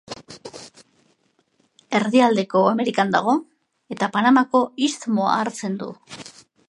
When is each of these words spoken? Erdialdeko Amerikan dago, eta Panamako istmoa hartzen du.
Erdialdeko 1.99 2.63
Amerikan 2.71 3.13
dago, 3.17 3.35
eta 3.97 4.09
Panamako 4.17 4.63
istmoa 4.89 5.37
hartzen 5.45 5.77
du. 5.85 5.93